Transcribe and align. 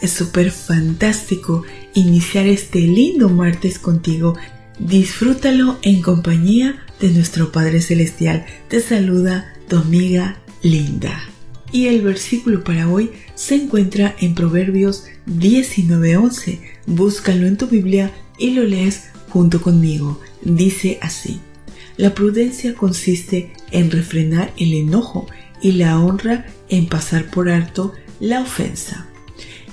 Es 0.00 0.12
súper 0.12 0.50
fantástico 0.50 1.64
iniciar 1.94 2.46
este 2.46 2.80
lindo 2.80 3.28
martes 3.28 3.78
contigo. 3.78 4.34
Disfrútalo 4.78 5.78
en 5.82 6.00
compañía 6.00 6.86
de 7.00 7.10
nuestro 7.10 7.52
Padre 7.52 7.82
Celestial. 7.82 8.46
Te 8.68 8.80
saluda 8.80 9.54
tu 9.68 9.76
amiga 9.76 10.40
Linda. 10.62 11.20
Y 11.70 11.86
el 11.86 12.00
versículo 12.00 12.64
para 12.64 12.88
hoy 12.88 13.10
se 13.34 13.56
encuentra 13.56 14.16
en 14.20 14.34
Proverbios 14.34 15.04
19:11. 15.26 16.60
Búscalo 16.86 17.46
en 17.46 17.58
tu 17.58 17.66
Biblia 17.66 18.10
y 18.38 18.50
lo 18.50 18.64
lees 18.64 19.10
junto 19.28 19.60
conmigo. 19.60 20.18
Dice 20.42 20.98
así. 21.02 21.40
La 21.98 22.14
prudencia 22.14 22.74
consiste 22.74 23.52
en 23.70 23.90
refrenar 23.90 24.52
el 24.56 24.72
enojo 24.72 25.26
y 25.60 25.72
la 25.72 26.00
honra 26.00 26.46
en 26.70 26.86
pasar 26.86 27.30
por 27.30 27.50
alto 27.50 27.92
la 28.18 28.40
ofensa. 28.40 29.09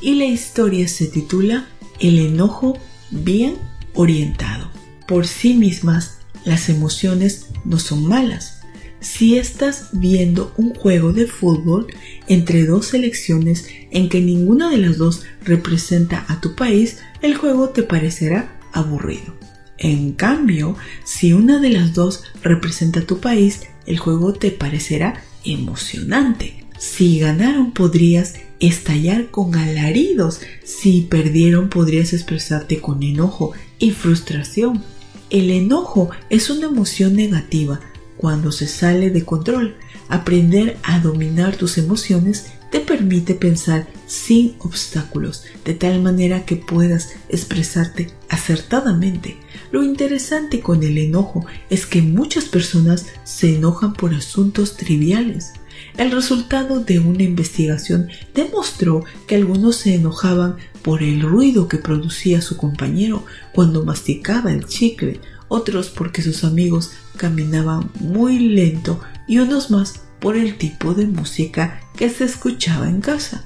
Y 0.01 0.15
la 0.15 0.25
historia 0.25 0.87
se 0.87 1.07
titula 1.07 1.67
El 1.99 2.19
enojo 2.19 2.77
bien 3.11 3.55
orientado. 3.93 4.69
Por 5.07 5.27
sí 5.27 5.53
mismas, 5.53 6.19
las 6.45 6.69
emociones 6.69 7.47
no 7.65 7.79
son 7.79 8.05
malas 8.07 8.57
si 8.99 9.37
estás 9.37 9.89
viendo 9.93 10.53
un 10.57 10.73
juego 10.73 11.13
de 11.13 11.27
fútbol 11.27 11.87
entre 12.27 12.65
dos 12.65 12.87
selecciones 12.87 13.67
en 13.91 14.09
que 14.09 14.21
ninguna 14.21 14.69
de 14.69 14.77
las 14.77 14.97
dos 14.97 15.23
representa 15.43 16.25
a 16.27 16.41
tu 16.41 16.55
país, 16.55 16.99
el 17.21 17.35
juego 17.35 17.69
te 17.69 17.83
parecerá 17.83 18.59
aburrido. 18.73 19.35
En 19.77 20.13
cambio, 20.13 20.75
si 21.03 21.33
una 21.33 21.59
de 21.59 21.69
las 21.69 21.93
dos 21.93 22.23
representa 22.41 23.01
a 23.01 23.05
tu 23.05 23.19
país, 23.19 23.61
el 23.85 23.99
juego 23.99 24.33
te 24.33 24.51
parecerá 24.51 25.23
emocionante. 25.43 26.65
Si 26.77 27.19
ganaron 27.19 27.71
podrías 27.71 28.35
estallar 28.59 29.31
con 29.31 29.55
alaridos, 29.55 30.41
si 30.63 31.01
perdieron 31.01 31.69
podrías 31.69 32.13
expresarte 32.13 32.79
con 32.79 33.01
enojo 33.03 33.53
y 33.79 33.91
frustración. 33.91 34.83
El 35.29 35.49
enojo 35.49 36.09
es 36.29 36.49
una 36.49 36.67
emoción 36.67 37.15
negativa, 37.15 37.79
cuando 38.15 38.51
se 38.51 38.67
sale 38.67 39.09
de 39.09 39.25
control. 39.25 39.75
Aprender 40.09 40.77
a 40.83 40.99
dominar 40.99 41.57
tus 41.57 41.77
emociones 41.77 42.47
te 42.71 42.79
permite 42.79 43.33
pensar 43.33 43.87
sin 44.05 44.55
obstáculos, 44.59 45.43
de 45.65 45.73
tal 45.73 46.01
manera 46.01 46.45
que 46.45 46.55
puedas 46.55 47.15
expresarte 47.29 48.09
acertadamente. 48.29 49.37
Lo 49.71 49.83
interesante 49.83 50.61
con 50.61 50.83
el 50.83 50.97
enojo 50.97 51.45
es 51.69 51.85
que 51.85 52.01
muchas 52.01 52.45
personas 52.45 53.05
se 53.23 53.55
enojan 53.55 53.93
por 53.93 54.13
asuntos 54.13 54.77
triviales. 54.77 55.53
El 55.97 56.11
resultado 56.11 56.79
de 56.79 56.99
una 56.99 57.23
investigación 57.23 58.09
demostró 58.33 59.03
que 59.27 59.35
algunos 59.35 59.77
se 59.77 59.95
enojaban 59.95 60.57
por 60.81 61.03
el 61.03 61.21
ruido 61.21 61.67
que 61.67 61.77
producía 61.77 62.41
su 62.41 62.57
compañero 62.57 63.25
cuando 63.53 63.83
masticaba 63.83 64.51
el 64.51 64.65
chicle, 64.65 65.19
otros 65.47 65.89
porque 65.89 66.21
sus 66.21 66.43
amigos 66.43 66.91
caminaban 67.17 67.91
muy 67.99 68.39
lento 68.39 68.99
y 69.27 69.39
unos 69.39 69.71
más 69.71 70.01
por 70.19 70.37
el 70.37 70.57
tipo 70.57 70.93
de 70.93 71.07
música 71.07 71.81
que 71.95 72.09
se 72.09 72.25
escuchaba 72.25 72.87
en 72.87 73.01
casa. 73.01 73.45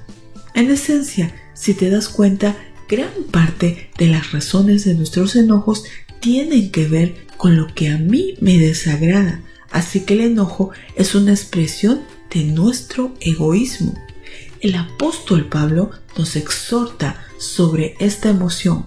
En 0.53 0.69
esencia, 0.69 1.33
si 1.53 1.73
te 1.73 1.89
das 1.89 2.09
cuenta, 2.09 2.55
gran 2.89 3.11
parte 3.31 3.89
de 3.97 4.07
las 4.07 4.31
razones 4.31 4.83
de 4.85 4.95
nuestros 4.95 5.35
enojos 5.35 5.85
tienen 6.19 6.71
que 6.71 6.87
ver 6.87 7.27
con 7.37 7.55
lo 7.57 7.73
que 7.73 7.89
a 7.89 7.97
mí 7.97 8.35
me 8.41 8.57
desagrada, 8.57 9.41
así 9.71 10.01
que 10.01 10.13
el 10.13 10.21
enojo 10.21 10.71
es 10.95 11.15
una 11.15 11.31
expresión 11.31 12.01
de 12.33 12.43
nuestro 12.43 13.13
egoísmo. 13.19 13.93
El 14.59 14.75
apóstol 14.75 15.47
Pablo 15.47 15.91
nos 16.17 16.35
exhorta 16.35 17.23
sobre 17.37 17.95
esta 17.99 18.29
emoción. 18.29 18.85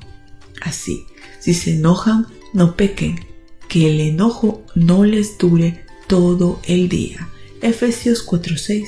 Así, 0.60 1.04
si 1.40 1.54
se 1.54 1.74
enojan, 1.74 2.26
no 2.52 2.76
pequen, 2.76 3.26
que 3.68 3.90
el 3.90 4.00
enojo 4.00 4.62
no 4.74 5.04
les 5.04 5.36
dure 5.36 5.84
todo 6.06 6.60
el 6.64 6.88
día. 6.88 7.28
Efesios 7.60 8.24
4:6. 8.24 8.86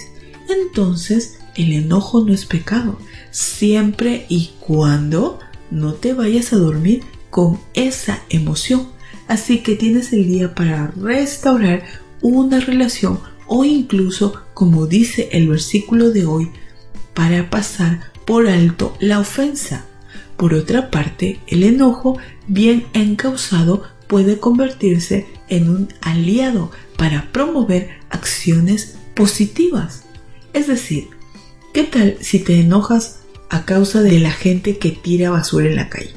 Entonces, 0.49 1.39
el 1.57 1.73
enojo 1.73 2.25
no 2.25 2.33
es 2.33 2.47
pecado, 2.47 2.99
siempre 3.31 4.27
y 4.29 4.53
cuando 4.61 5.41
no 5.71 5.95
te 5.95 6.13
vayas 6.13 6.53
a 6.53 6.57
dormir 6.57 7.03
con 7.31 7.59
esa 7.75 8.23
emoción. 8.29 8.89
Así 9.27 9.59
que 9.59 9.75
tienes 9.75 10.13
el 10.13 10.29
día 10.29 10.55
para 10.55 10.89
restaurar 10.89 11.85
una 12.23 12.61
relación 12.61 13.19
o 13.47 13.65
incluso, 13.65 14.35
como 14.55 14.87
dice 14.87 15.29
el 15.33 15.49
versículo 15.49 16.11
de 16.11 16.27
hoy, 16.27 16.51
para 17.15 17.51
pasar 17.51 18.13
por 18.25 18.49
alto 18.49 18.97
la 19.01 19.21
ofensa. 19.21 19.87
Por 20.37 20.53
otra 20.53 20.91
parte, 20.91 21.41
el 21.47 21.63
enojo 21.63 22.19
bien 22.47 22.87
encausado 22.93 23.83
puede 24.07 24.39
convertirse 24.39 25.27
en 25.49 25.71
un 25.71 25.89
aliado 26.01 26.71
para 26.97 27.33
promover 27.33 27.91
acciones 28.11 28.97
positivas. 29.15 30.05
Es 30.53 30.67
decir, 30.67 31.09
¿qué 31.73 31.85
tal 31.85 32.17
si 32.21 32.39
te 32.39 32.61
enojas 32.61 33.21
a 33.49 33.65
causa 33.65 34.03
de 34.03 34.19
la 34.19 34.31
gente 34.31 34.79
que 34.79 34.91
tira 34.91 35.31
basura 35.31 35.67
en 35.67 35.77
la 35.77 35.89
calle? 35.89 36.13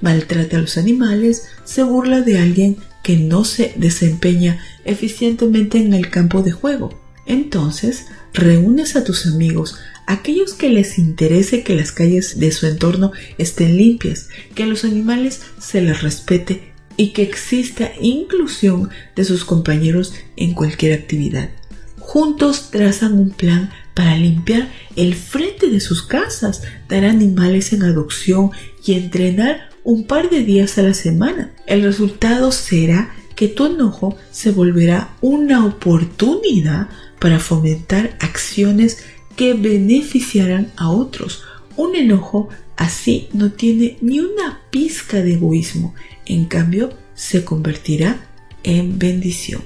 Maltrata 0.00 0.56
a 0.56 0.60
los 0.60 0.78
animales, 0.78 1.48
se 1.64 1.82
burla 1.82 2.22
de 2.22 2.38
alguien 2.38 2.76
que 3.02 3.16
no 3.16 3.44
se 3.44 3.74
desempeña 3.76 4.60
eficientemente 4.84 5.78
en 5.78 5.94
el 5.94 6.10
campo 6.10 6.42
de 6.42 6.52
juego. 6.52 6.98
Entonces, 7.26 8.06
reúnes 8.32 8.96
a 8.96 9.04
tus 9.04 9.26
amigos, 9.26 9.76
aquellos 10.06 10.54
que 10.54 10.68
les 10.68 10.98
interese 10.98 11.62
que 11.62 11.74
las 11.74 11.92
calles 11.92 12.38
de 12.38 12.50
su 12.52 12.66
entorno 12.66 13.12
estén 13.38 13.76
limpias, 13.76 14.28
que 14.54 14.64
a 14.64 14.66
los 14.66 14.84
animales 14.84 15.40
se 15.60 15.80
les 15.80 16.02
respete 16.02 16.72
y 16.96 17.12
que 17.12 17.22
exista 17.22 17.92
inclusión 18.00 18.90
de 19.16 19.24
sus 19.24 19.44
compañeros 19.44 20.14
en 20.36 20.54
cualquier 20.54 20.92
actividad. 20.92 21.50
Juntos 21.98 22.70
trazan 22.70 23.14
un 23.14 23.30
plan 23.30 23.70
para 23.94 24.16
limpiar 24.16 24.68
el 24.96 25.14
frente 25.14 25.70
de 25.70 25.80
sus 25.80 26.02
casas, 26.02 26.62
dar 26.88 27.04
animales 27.04 27.72
en 27.72 27.84
adopción 27.84 28.50
y 28.84 28.94
entrenar 28.94 29.71
un 29.84 30.06
par 30.06 30.30
de 30.30 30.42
días 30.42 30.78
a 30.78 30.82
la 30.82 30.94
semana. 30.94 31.52
El 31.66 31.82
resultado 31.82 32.52
será 32.52 33.14
que 33.34 33.48
tu 33.48 33.66
enojo 33.66 34.16
se 34.30 34.50
volverá 34.50 35.14
una 35.20 35.64
oportunidad 35.64 36.88
para 37.18 37.38
fomentar 37.38 38.16
acciones 38.20 39.04
que 39.36 39.54
beneficiarán 39.54 40.72
a 40.76 40.90
otros. 40.90 41.42
Un 41.76 41.96
enojo 41.96 42.48
así 42.76 43.28
no 43.32 43.52
tiene 43.52 43.96
ni 44.00 44.20
una 44.20 44.60
pizca 44.70 45.22
de 45.22 45.34
egoísmo, 45.34 45.94
en 46.26 46.44
cambio 46.44 46.90
se 47.14 47.44
convertirá 47.44 48.26
en 48.62 48.98
bendición. 48.98 49.62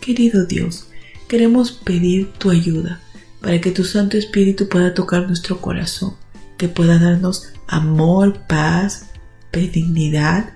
Querido 0.00 0.46
Dios, 0.46 0.88
queremos 1.28 1.72
pedir 1.72 2.32
tu 2.32 2.50
ayuda 2.50 3.00
para 3.40 3.60
que 3.60 3.70
tu 3.70 3.84
Santo 3.84 4.16
Espíritu 4.16 4.68
pueda 4.68 4.94
tocar 4.94 5.26
nuestro 5.26 5.60
corazón, 5.60 6.14
que 6.58 6.68
pueda 6.68 6.98
darnos 6.98 7.52
amor, 7.66 8.40
paz, 8.46 9.06
benignidad, 9.56 10.50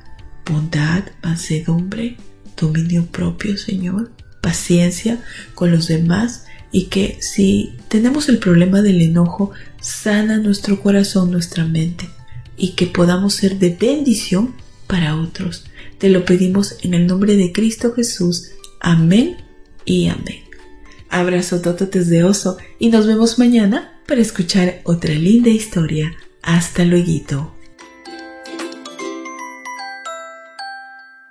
bondad, 0.45 1.05
mansedumbre, 1.23 2.17
dominio 2.57 3.07
propio, 3.07 3.57
Señor, 3.57 4.13
paciencia 4.41 5.23
con 5.55 5.71
los 5.71 5.89
demás 5.89 6.45
y 6.73 6.85
que 6.87 7.19
si 7.21 7.77
tenemos 7.89 8.29
el 8.29 8.39
problema 8.39 8.83
del 8.83 9.01
enojo, 9.01 9.53
sana 9.81 10.39
nuestro 10.39 10.81
corazón, 10.81 11.31
nuestra 11.31 11.65
mente 11.65 12.09
y 12.57 12.73
que 12.73 12.87
podamos 12.87 13.35
ser 13.35 13.59
de 13.59 13.77
bendición 13.79 14.55
para 14.87 15.17
otros. 15.17 15.65
Te 15.99 16.09
lo 16.09 16.25
pedimos 16.25 16.77
en 16.83 16.95
el 16.95 17.07
nombre 17.07 17.37
de 17.37 17.53
Cristo 17.53 17.93
Jesús. 17.95 18.51
Amén 18.81 19.39
y 19.85 20.09
amén. 20.09 20.45
Abrazo 21.09 21.61
tototes 21.61 22.09
de 22.09 22.23
oso 22.23 22.59
y 22.79 22.89
nos 22.89 23.07
vemos 23.07 23.39
mañana 23.39 24.01
para 24.07 24.21
escuchar 24.21 24.81
otra 24.85 25.15
linda 25.15 25.51
historia. 25.51 26.13
Hasta 26.43 26.85
luego. 26.85 27.60